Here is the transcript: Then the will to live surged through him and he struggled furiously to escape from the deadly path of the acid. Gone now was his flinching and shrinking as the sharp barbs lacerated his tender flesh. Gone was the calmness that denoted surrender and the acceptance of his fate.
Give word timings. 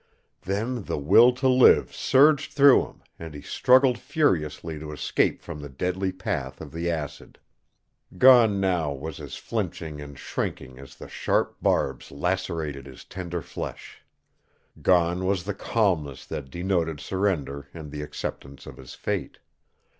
Then 0.41 0.85
the 0.85 0.97
will 0.97 1.31
to 1.33 1.47
live 1.47 1.93
surged 1.93 2.53
through 2.53 2.87
him 2.87 3.03
and 3.19 3.35
he 3.35 3.41
struggled 3.43 3.99
furiously 3.99 4.79
to 4.79 4.91
escape 4.91 5.43
from 5.43 5.59
the 5.59 5.69
deadly 5.69 6.11
path 6.11 6.59
of 6.59 6.71
the 6.71 6.89
acid. 6.89 7.37
Gone 8.17 8.59
now 8.59 8.91
was 8.93 9.17
his 9.17 9.35
flinching 9.35 10.01
and 10.01 10.17
shrinking 10.17 10.79
as 10.79 10.95
the 10.95 11.07
sharp 11.07 11.55
barbs 11.61 12.09
lacerated 12.11 12.87
his 12.87 13.05
tender 13.05 13.43
flesh. 13.43 14.01
Gone 14.81 15.23
was 15.27 15.43
the 15.43 15.53
calmness 15.53 16.25
that 16.25 16.49
denoted 16.49 16.99
surrender 16.99 17.67
and 17.71 17.91
the 17.91 18.01
acceptance 18.01 18.65
of 18.65 18.77
his 18.77 18.95
fate. 18.95 19.37